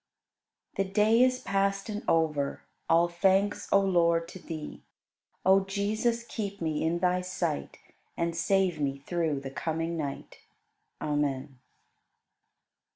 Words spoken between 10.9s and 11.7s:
Amen.